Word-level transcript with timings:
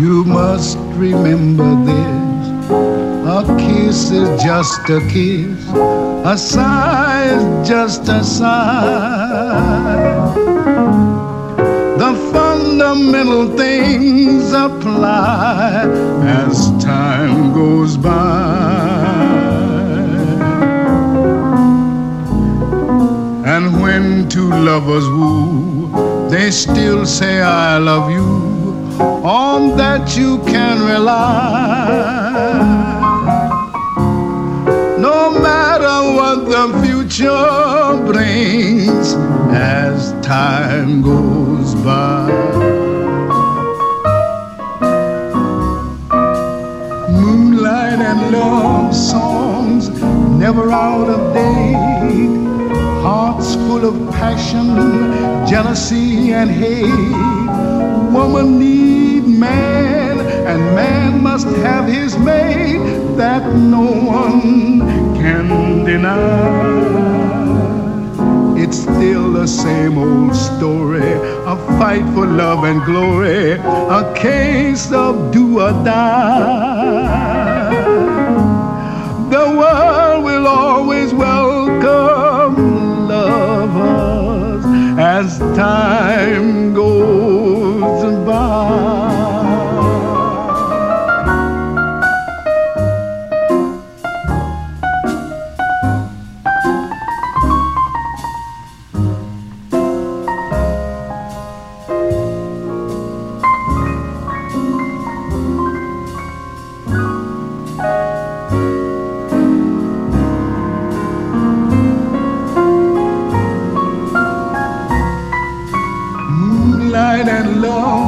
You 0.00 0.24
must 0.24 0.78
remember 0.96 1.74
this. 1.84 2.70
A 3.36 3.44
kiss 3.58 4.10
is 4.10 4.42
just 4.42 4.88
a 4.88 5.00
kiss. 5.12 5.60
A 6.24 6.38
sigh 6.38 7.24
is 7.36 7.68
just 7.68 8.08
a 8.08 8.24
sigh. 8.24 8.64
The 11.98 12.12
fundamental 12.32 13.54
things 13.58 14.52
apply 14.52 15.82
as 16.24 16.70
time 16.82 17.52
goes 17.52 17.98
by. 17.98 19.20
And 23.44 23.82
when 23.82 24.30
two 24.30 24.48
lovers 24.48 25.06
woo, 25.10 26.30
they 26.30 26.50
still 26.50 27.04
say, 27.04 27.42
I 27.42 27.76
love 27.76 28.10
you. 28.10 28.59
On 29.00 29.76
that 29.76 30.16
you 30.16 30.38
can 30.44 30.80
rely. 30.86 31.88
No 34.98 35.30
matter 35.40 35.96
what 36.16 36.38
the 36.54 36.66
future 36.84 38.02
brings 38.10 39.14
as 39.52 40.12
time 40.24 41.02
goes 41.02 41.74
by. 41.76 42.30
Moonlight 47.10 48.00
and 48.10 48.32
love 48.32 48.94
songs 48.94 49.88
never 50.38 50.70
out 50.70 51.08
of 51.08 51.34
date 51.34 52.40
hearts 53.02 53.54
full 53.54 53.84
of 53.86 54.12
passion, 54.12 54.68
jealousy, 55.46 56.32
and 56.32 56.50
hate. 56.50 57.49
Woman 58.12 58.58
need 58.58 59.24
man, 59.28 60.18
and 60.20 60.60
man 60.74 61.22
must 61.22 61.46
have 61.46 61.86
his 61.86 62.18
mate 62.18 63.16
that 63.16 63.54
no 63.54 63.82
one 63.82 64.80
can 65.14 65.84
deny. 65.84 66.90
It's 68.60 68.78
still 68.78 69.32
the 69.32 69.46
same 69.46 69.96
old 69.96 70.34
story, 70.34 71.12
a 71.46 71.56
fight 71.78 72.04
for 72.14 72.26
love 72.26 72.64
and 72.64 72.82
glory, 72.84 73.52
a 73.52 74.12
case 74.16 74.90
of 74.90 75.30
do 75.30 75.60
or 75.60 75.72
die. 75.84 77.10
The 79.30 79.46
world 79.56 80.24
will 80.24 80.48
always 80.48 81.14
welcome 81.14 82.56
lovers 83.06 84.64
as 84.98 85.38
time 85.56 86.74
goes 86.74 87.29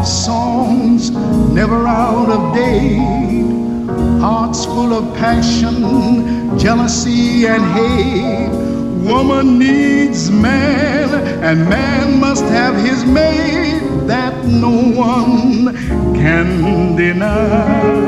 love 0.03 0.09
songs 0.09 1.11
never 1.55 1.87
out 1.87 2.29
of 2.29 2.53
date. 2.55 2.99
Hearts 4.21 4.65
full 4.65 4.93
of 4.93 5.15
passion, 5.17 6.59
jealousy, 6.59 7.47
and 7.47 7.65
hate. 7.77 8.51
Woman 9.09 9.61
needs 9.61 10.29
man, 10.29 11.09
and 11.45 11.69
man 11.69 12.19
must 12.19 12.45
have 12.47 12.75
his 12.85 13.05
mate 13.05 14.07
that 14.09 14.45
no 14.45 14.71
one 14.91 15.73
can 16.15 16.97
deny. 16.97 18.03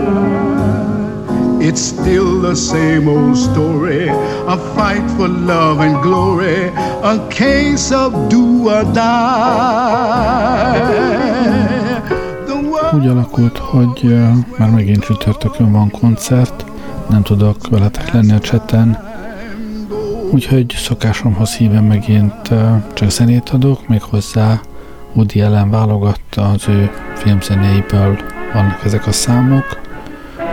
It's 1.61 1.81
still 1.81 2.41
the 2.41 2.57
same 2.57 3.09
old 3.09 3.37
story, 3.37 4.09
a 4.09 4.57
fight 4.75 5.09
for 5.17 5.29
love 5.29 5.79
and 5.79 6.03
glory, 6.03 6.73
a 7.13 7.29
case 7.31 7.93
of 7.93 8.29
do 8.29 8.69
or 8.69 8.83
die. 8.93 10.55
Úgy 12.93 13.07
alakult, 13.07 13.59
hogy 13.59 14.17
már 14.59 14.71
megint 14.71 15.05
csütörtökön 15.05 15.73
van 15.73 15.91
koncert, 15.91 16.65
nem 17.09 17.23
tudok 17.23 17.69
veletek 17.69 18.13
lenni 18.13 18.33
a 18.33 18.39
cseten, 18.39 18.99
úgyhogy 20.31 20.75
szokásomhoz 20.77 21.57
híven 21.57 21.85
megint 21.85 22.51
csak 22.95 23.11
zenét 23.11 23.49
adok, 23.49 23.89
méghozzá 23.89 24.61
Woody 25.15 25.41
Allen 25.41 25.71
válogatta 25.71 26.51
az 26.51 26.69
ő 26.69 26.91
filmzenéiből 27.15 28.19
vannak 28.53 28.85
ezek 28.85 29.07
a 29.07 29.13
számok. 29.13 29.81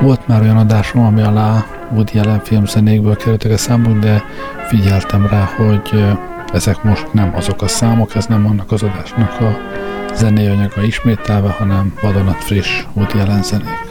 Volt 0.02 0.28
már 0.28 0.42
olyan 0.42 0.58
adásom, 0.58 1.06
ami 1.06 1.22
alá 1.22 1.66
Woody 1.94 2.20
Allen 2.20 2.40
filmzenékből 2.44 3.16
kerültek 3.16 3.52
a 3.52 3.58
számok, 3.58 4.00
de 4.00 4.24
figyeltem 4.68 5.28
rá, 5.28 5.50
hogy 5.58 6.06
ezek 6.54 6.84
most 6.84 7.14
nem 7.14 7.34
azok 7.36 7.62
a 7.62 7.68
számok, 7.68 8.16
ez 8.16 8.26
nem 8.26 8.46
annak 8.46 8.72
az 8.72 8.84
adásnak 8.84 9.40
a 9.40 9.58
zenei 10.22 10.48
anyaga 10.48 10.82
ismételve, 10.82 11.50
hanem 11.50 11.94
vadonat 12.02 12.44
friss 12.44 12.86
Woody 12.96 13.20
Allen 13.20 13.44
zenék. 13.44 13.91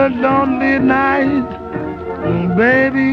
A 0.00 0.08
lonely 0.08 0.78
night. 0.78 1.48
Mm, 2.24 2.56
baby, 2.56 3.10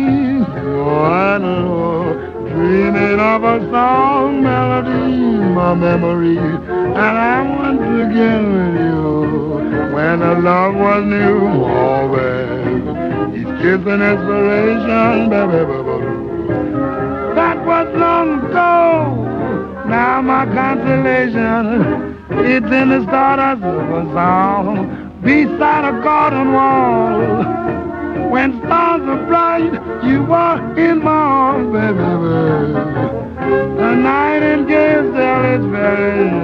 oh, 0.64 1.04
I 1.04 1.38
know, 1.38 2.14
dreaming 2.48 3.20
of 3.20 3.44
a 3.44 3.60
song 3.72 4.42
melody, 4.42 5.18
my 5.60 5.74
memory. 5.74 6.38
And 6.38 7.16
I 7.34 7.42
want 7.56 7.80
to 7.80 7.98
get 8.18 8.40
with 8.54 8.76
you 8.86 9.94
when 9.96 10.20
the 10.20 10.36
love 10.50 10.76
was 10.76 11.04
new. 11.06 11.40
Always, 11.84 12.84
each 13.40 13.54
kiss 13.62 13.82
an 13.94 14.02
inspiration, 14.12 15.30
baby, 15.30 15.62
baby. 15.70 15.98
That 17.36 17.58
was 17.66 17.88
long 17.96 18.30
ago. 18.46 18.74
Now 19.90 20.22
my 20.22 20.46
consolation 20.46 22.16
it's 22.30 22.66
in 22.66 22.90
the 22.90 23.04
stardust 23.04 23.64
of 23.64 23.90
a 23.90 24.04
song 24.14 24.67
a 25.88 25.92
garden 26.04 26.52
wall. 26.52 28.30
When 28.30 28.60
stars 28.60 29.02
are 29.04 29.26
bright, 29.26 29.72
you 30.04 30.34
are 30.34 30.60
in 30.78 31.02
my 31.02 31.12
arms, 31.12 31.72
baby. 31.72 32.04
The 33.78 33.96
nightingale 33.96 35.06
is 35.06 35.16
very 35.16 36.37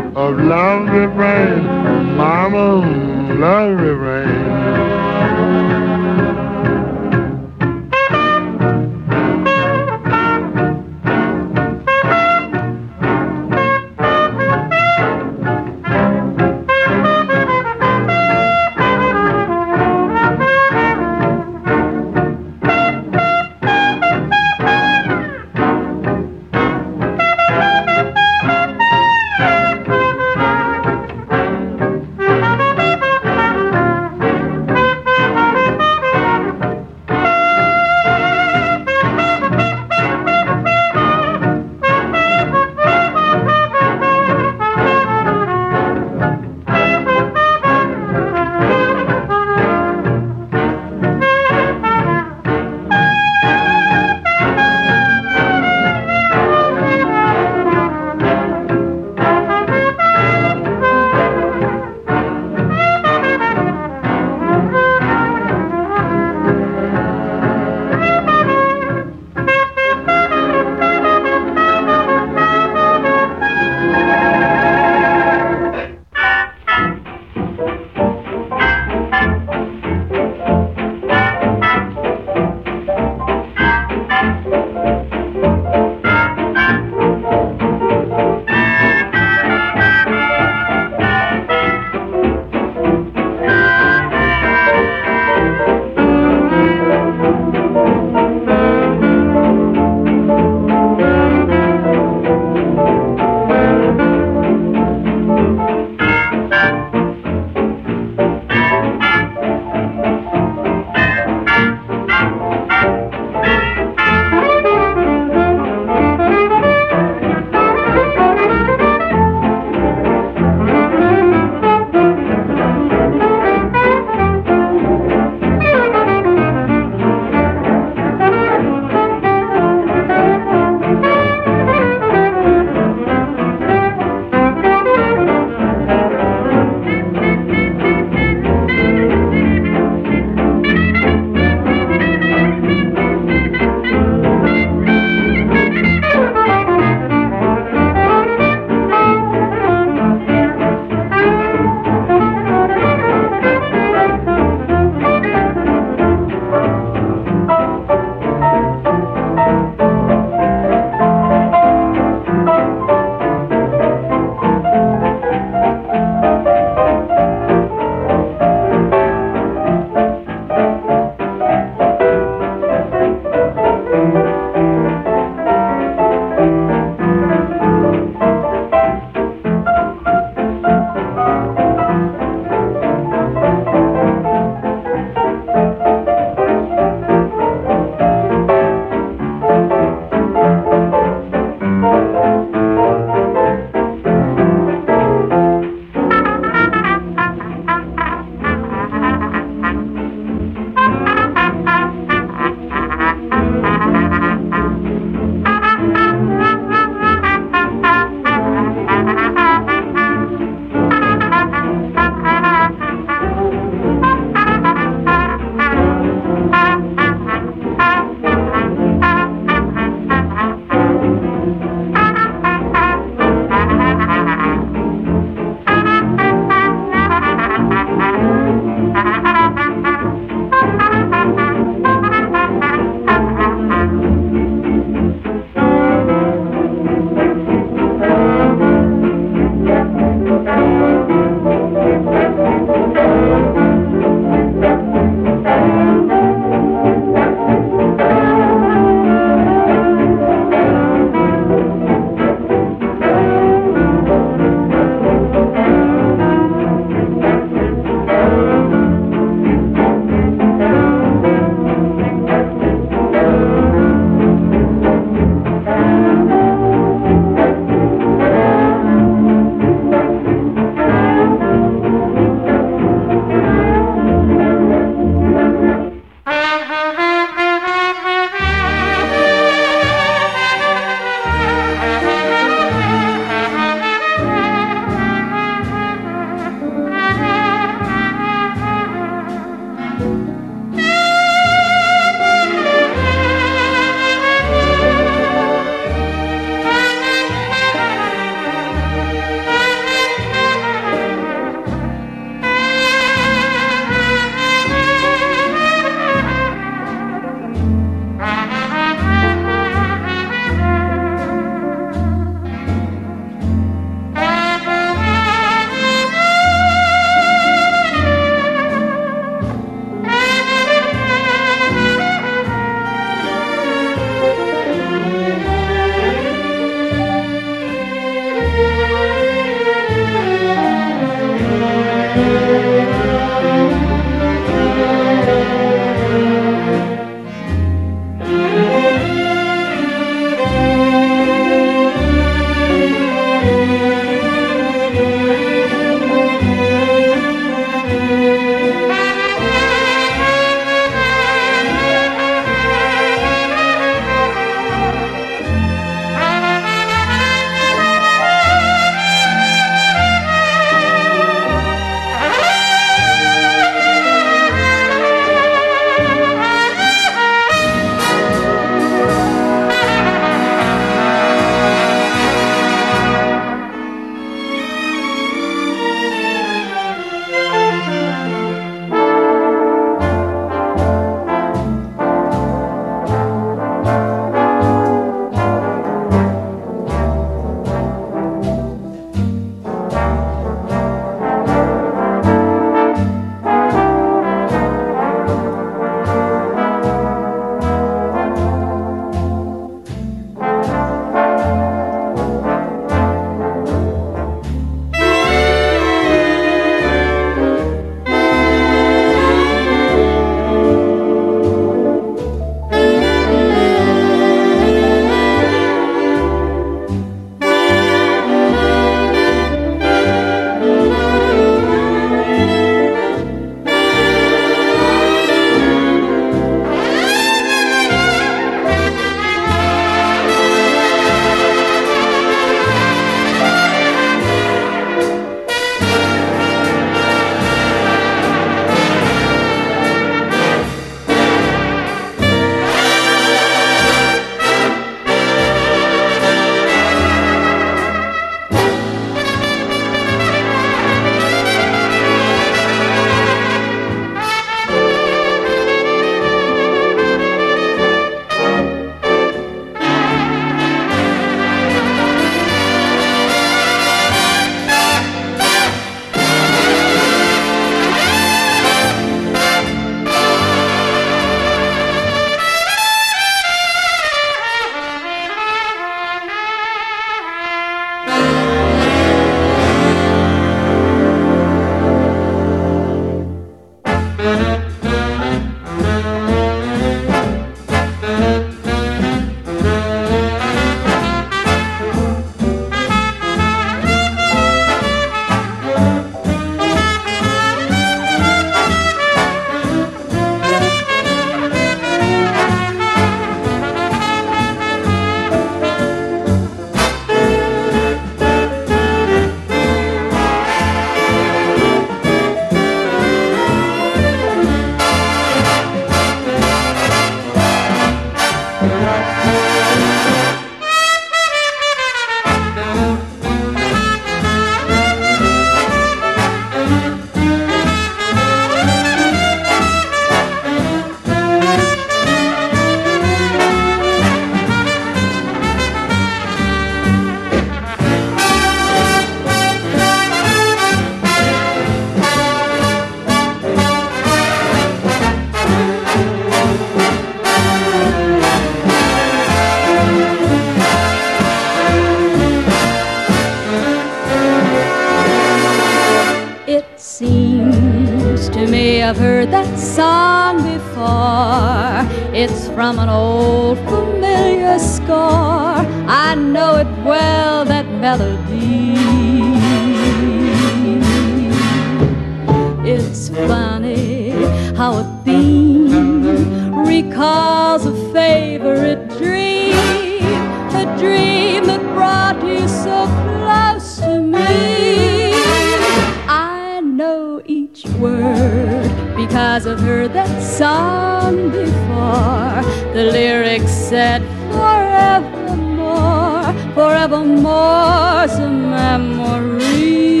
said 593.68 594.00
forevermore, 594.32 596.32
forevermore's 596.54 598.14
a 598.14 598.30
memory. 598.30 600.00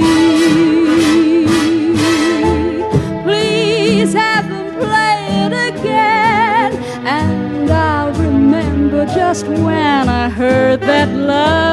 Please 3.24 4.14
have 4.14 4.48
them 4.48 4.74
play 4.78 5.44
it 5.44 5.52
again, 5.74 6.72
and 7.06 7.70
I'll 7.70 8.14
remember 8.14 9.04
just 9.04 9.46
when 9.46 10.08
I 10.08 10.30
heard 10.30 10.80
that 10.80 11.10
love. 11.10 11.67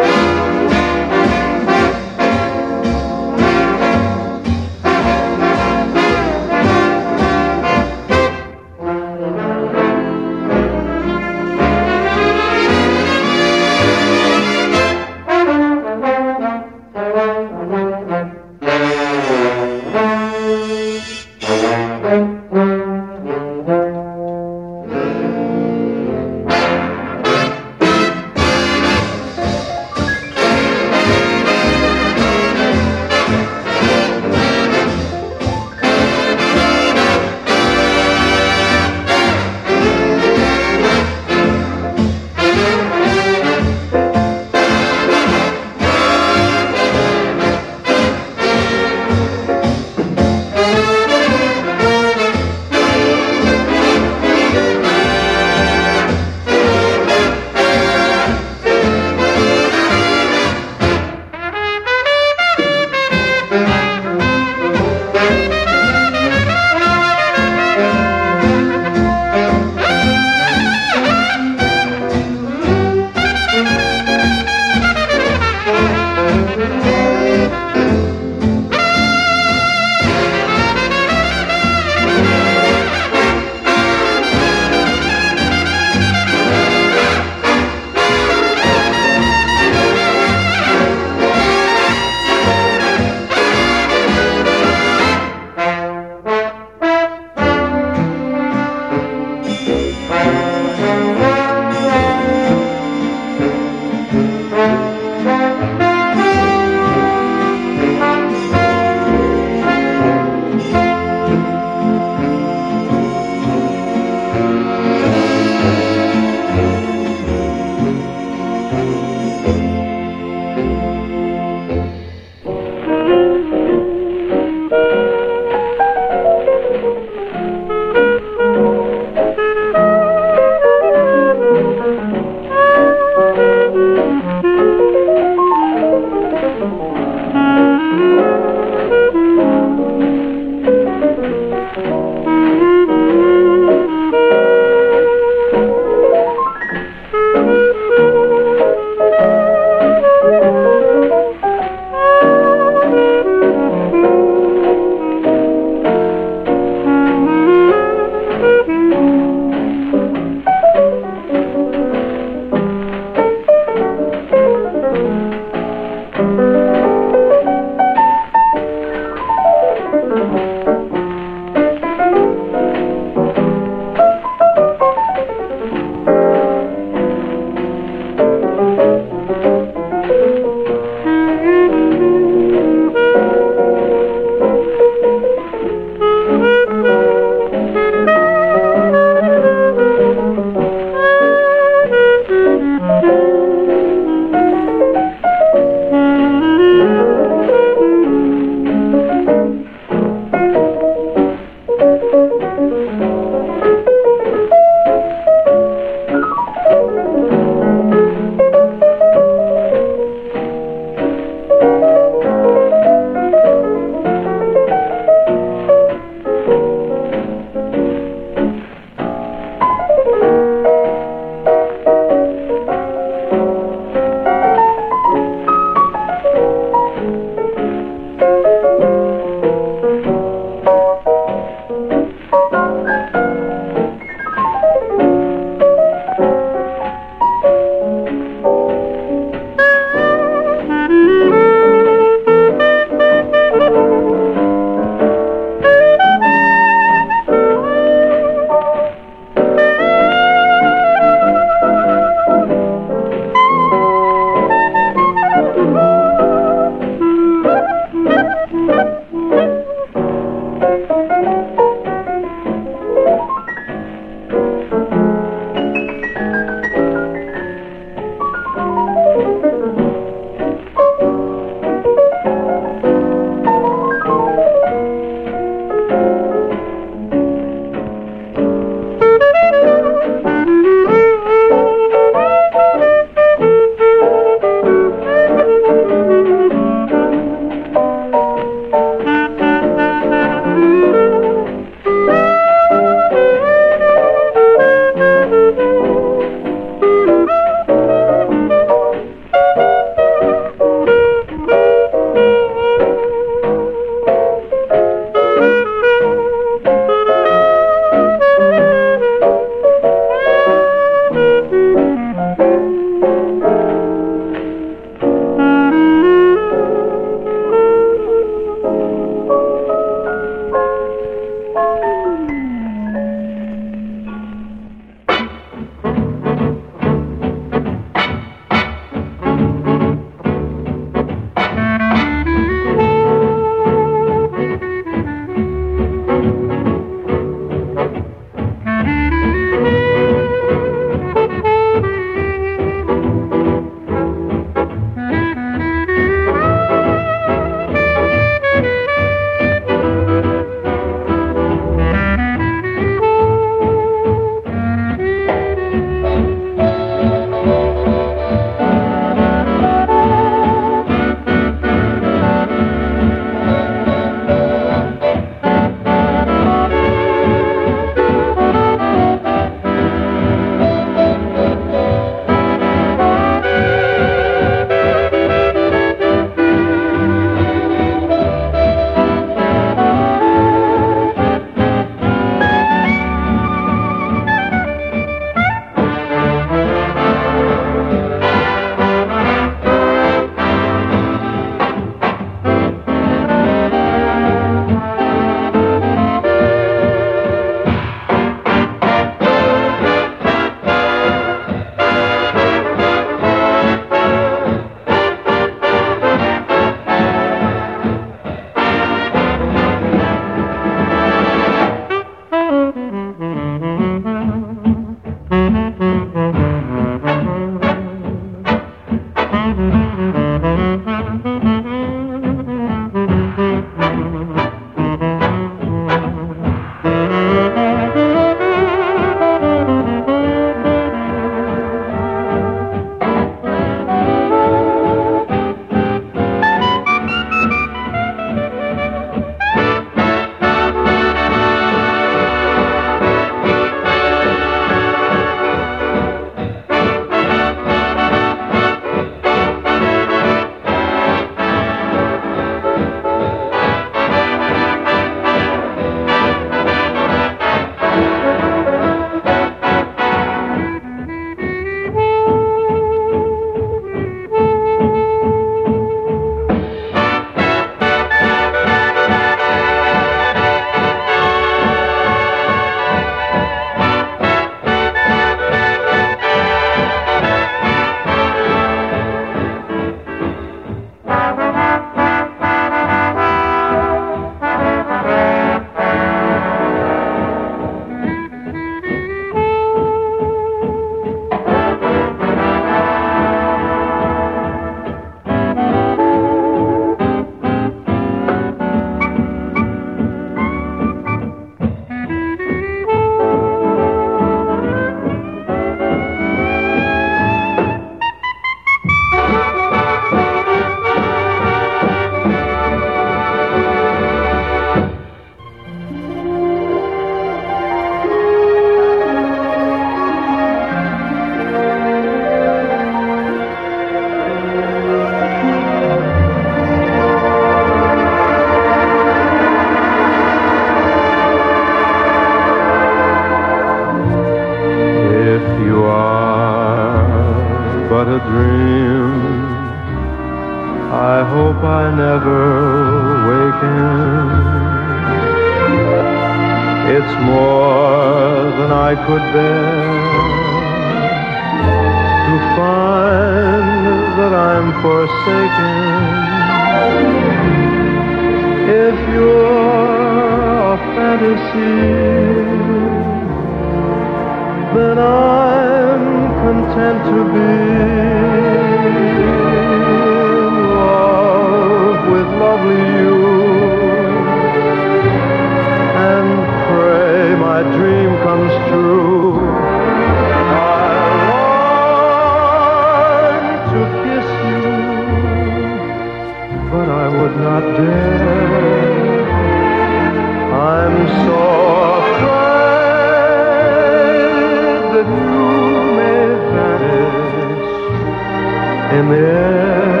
care. 599.41 600.00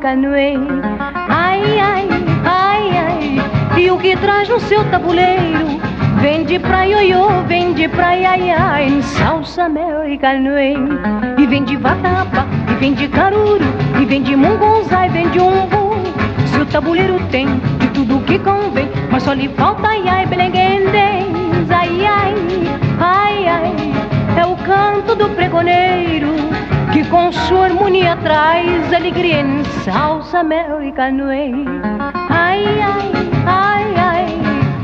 Salsa, 0.00 0.77
em 29.24 29.64
South 29.84 30.34
American 30.34 31.26
way. 31.26 31.52
Ai, 32.30 32.64
ai, 32.80 33.10
ai, 33.46 33.96
ai. 33.96 34.26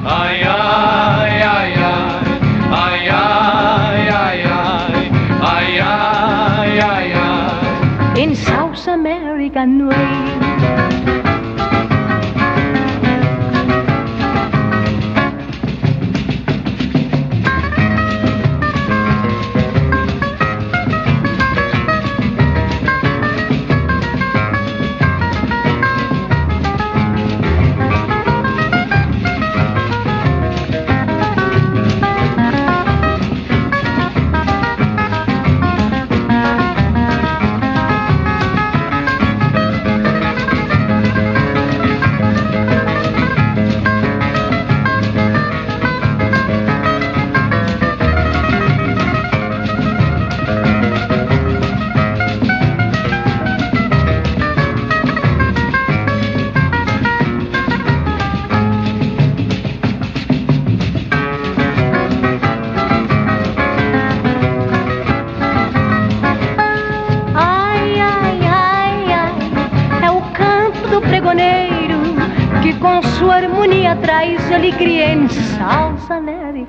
Ai, 0.05 0.43
ai, 0.43 1.43
ai, 1.43 1.74
ai. 1.74 2.24
Ai, 2.70 3.09
ai, 3.09 4.09
ai, 4.09 4.43
ai. 4.43 5.11
Ai, 5.41 5.78
ai, 5.80 6.80
ai, 6.80 7.12
ai. 7.12 8.22
In 8.22 8.35
South 8.35 8.89
American 8.89 9.89
way. 9.89 10.13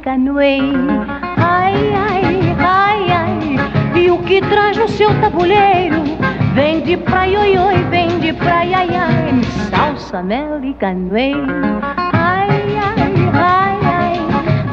Way. 0.06 0.62
Ai, 1.38 1.94
ai, 1.94 2.56
ai, 2.60 3.12
ai, 3.12 4.00
e 4.04 4.12
o 4.12 4.20
que 4.20 4.40
traz 4.42 4.78
no 4.78 4.88
seu 4.88 5.10
tabuleiro? 5.20 6.04
Vem 6.54 6.82
de 6.82 6.96
praia, 6.98 7.40
oi, 7.40 7.58
oi, 7.58 7.84
vem 7.90 8.20
de 8.20 8.32
praia, 8.34 8.78
ai, 8.80 8.96
ai, 8.96 9.30
em 9.32 9.44
salsa 9.44 10.20
american 10.20 11.10
way. 11.10 11.34
Ai, 12.14 12.50
ai, 12.78 13.02
ai, 13.34 13.80
ai. 13.84 14.20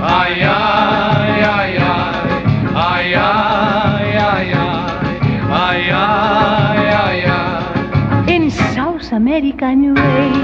Ai, 0.02 0.42
ai, 0.42 1.44
ai, 1.44 1.76
ai. 1.78 2.12
Ai, 2.74 3.14
ai, 3.14 4.16
ai, 4.18 4.52
ai. 4.52 4.70
Ai, 5.50 5.90
ai, 5.90 6.88
ai, 6.92 7.24
ai. 7.24 8.34
In 8.34 8.50
salsa 8.50 9.16
american 9.16 9.94
way. 9.94 10.41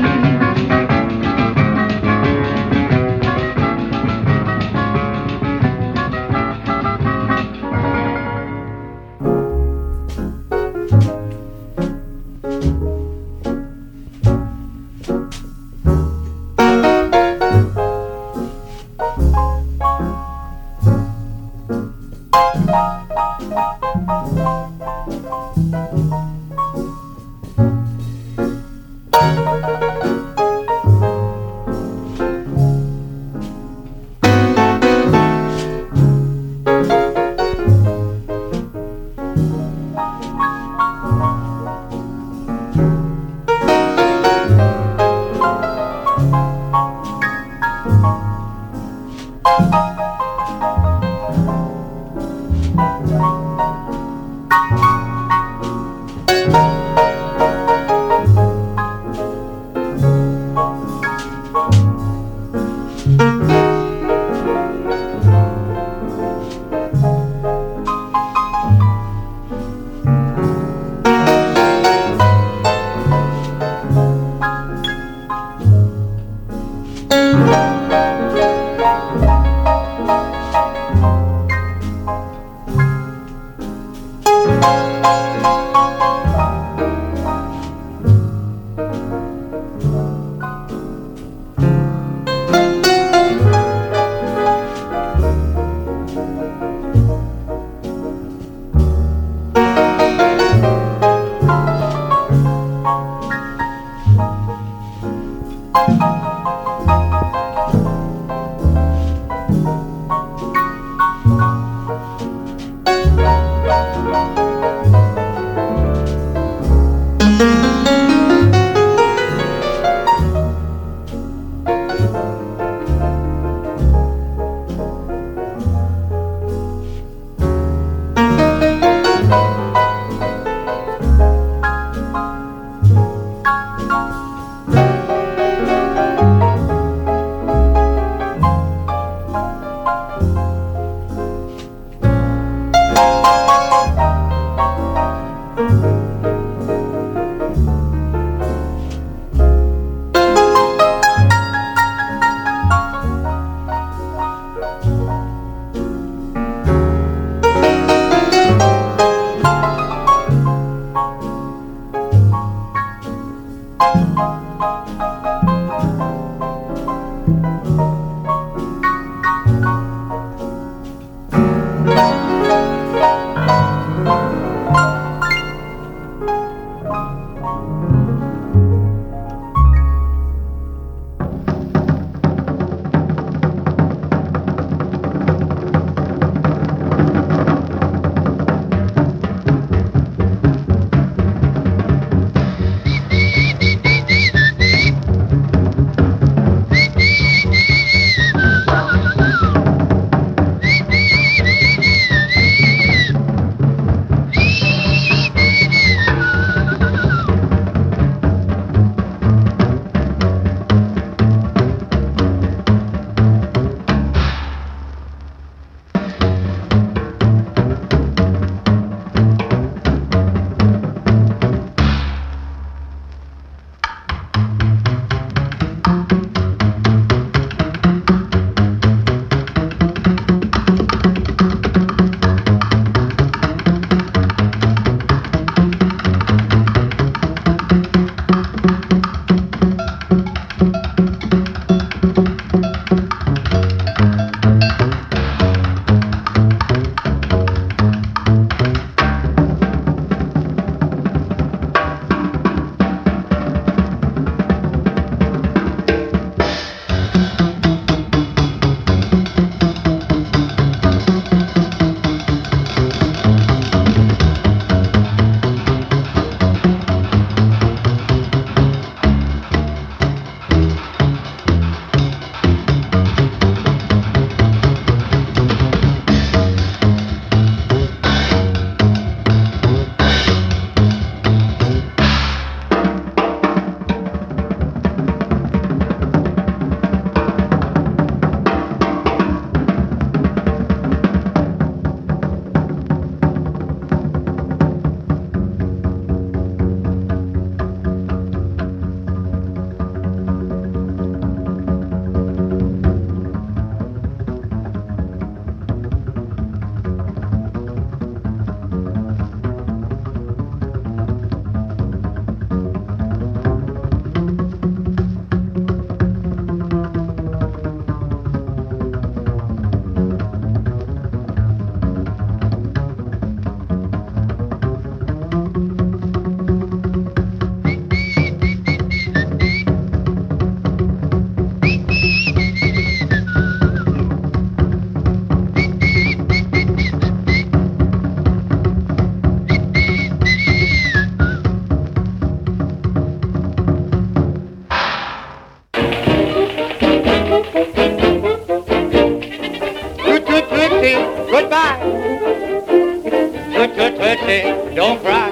baby, 354.43 354.75
don't 354.75 355.01
cry. 355.01 355.31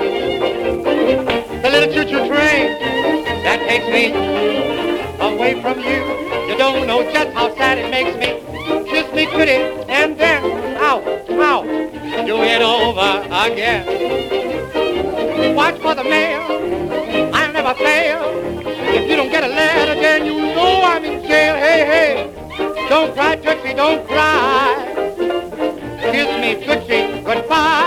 The 1.63 1.71
little 1.71 1.93
choo-choo 1.93 2.29
train 2.29 2.79
that 3.45 3.61
takes 3.69 3.87
me 3.87 4.13
away 5.21 5.61
from 5.61 5.79
you. 5.81 6.01
You 6.49 6.57
don't 6.57 6.87
know 6.87 7.03
just 7.13 7.31
how 7.31 7.55
sad 7.57 7.79
it 7.79 7.91
makes 7.91 8.17
me. 8.17 8.43
Kiss 8.91 9.13
me, 9.13 9.27
pretty, 9.27 9.59
and 9.89 10.17
then, 10.19 10.43
ow, 10.79 11.03
ow, 11.31 11.63
do 12.25 12.43
it 12.43 12.63
over 12.63 13.27
again. 13.47 13.85
Watch 15.55 15.79
for 15.81 15.95
the 15.95 16.05
mail. 16.05 16.43
I 17.35 17.51
never 17.53 17.75
fail. 17.75 18.23
If 18.95 19.09
you 19.09 19.17
don't 19.17 19.31
get 19.31 19.45
a 19.45 19.49
letter, 19.49 20.01
then 20.01 20.27
you 20.27 20.35
know 20.55 20.83
I'm 20.83 21.05
in 21.05 21.23
jail. 21.27 21.55
Hey, 21.57 21.85
hey, 21.93 22.89
don't 22.89 23.15
cry, 23.15 23.37
Tootsie, 23.37 23.75
don't 23.75 24.07
cry. 24.07 24.93
Kiss 26.13 26.29
me, 26.41 26.55
Tootsie, 26.65 27.23
goodbye. 27.25 27.86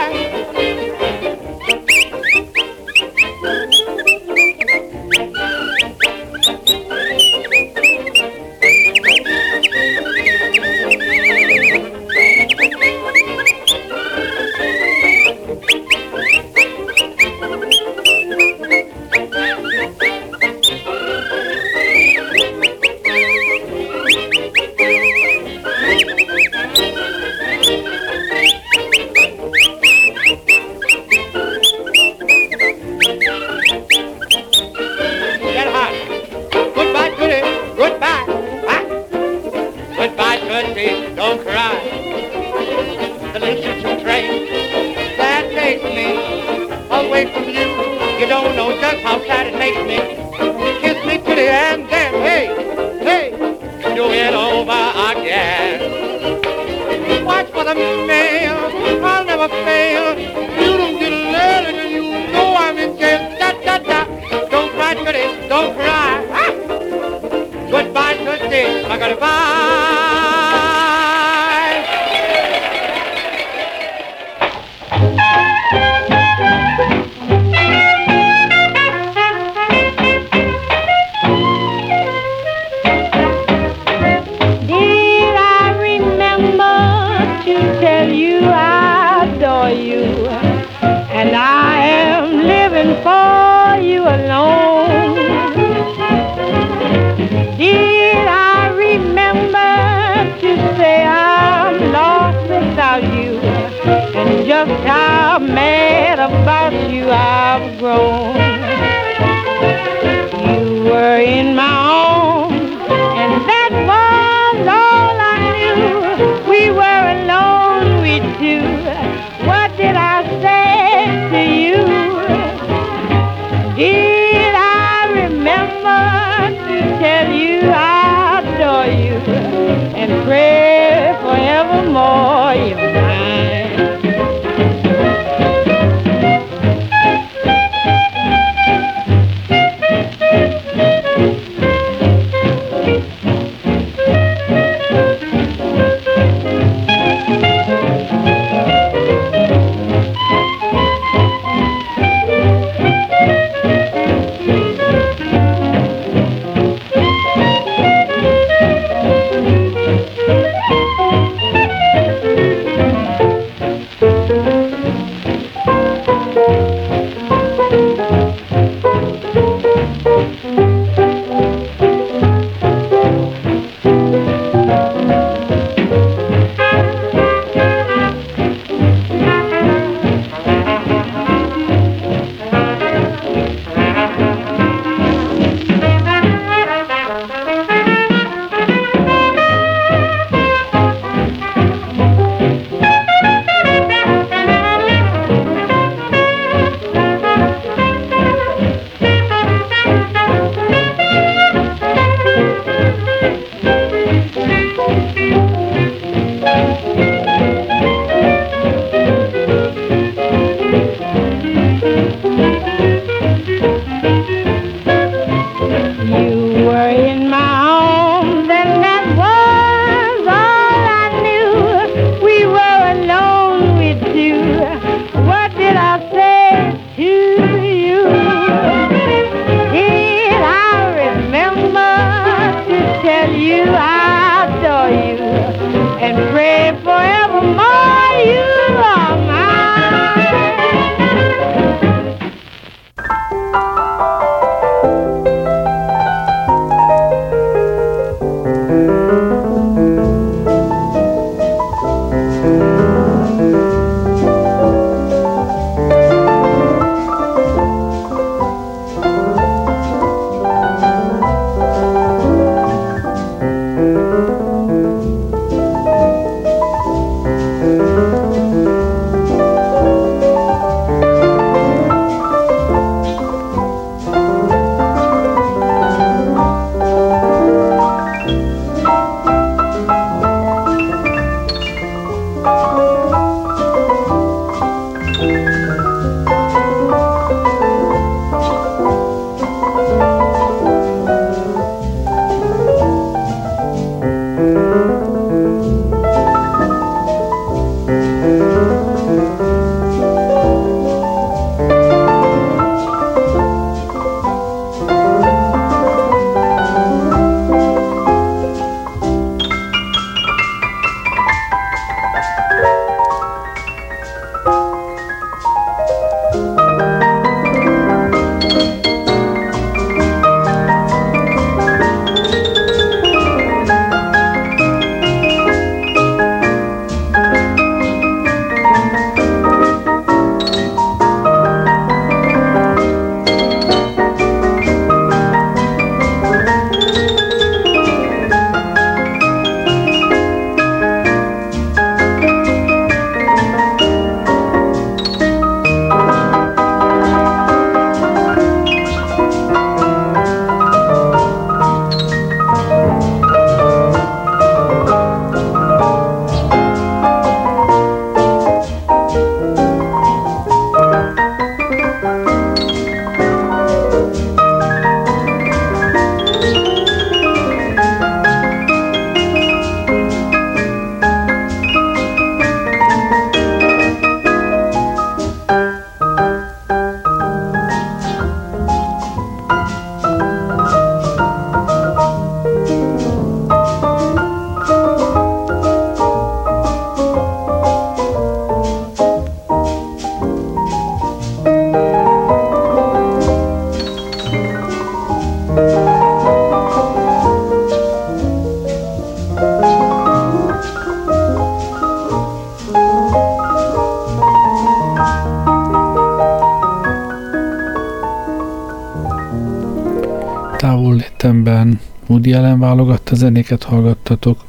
Woody 412.19 412.33
Allen 412.33 412.59
válogatta 412.59 413.15
zenéket 413.15 413.63
hallgattatok. 413.63 414.39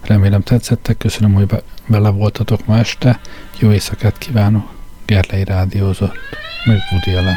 Remélem 0.00 0.42
tetszettek, 0.42 0.96
köszönöm, 0.96 1.34
hogy 1.34 1.62
vele 1.86 2.08
voltatok 2.08 2.66
ma 2.66 2.78
este. 2.78 3.20
Jó 3.58 3.72
éjszakát 3.72 4.18
kívánok! 4.18 4.68
Gerlei 5.04 5.44
rádiózott, 5.44 6.14
meg 6.64 6.78
Woody 6.90 7.18
Allen. 7.18 7.36